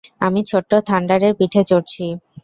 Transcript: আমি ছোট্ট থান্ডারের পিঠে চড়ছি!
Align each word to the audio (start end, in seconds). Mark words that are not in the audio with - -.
আমি 0.21 0.41
ছোট্ট 0.49 0.71
থান্ডারের 0.87 1.33
পিঠে 1.39 1.61
চড়ছি! 1.69 2.05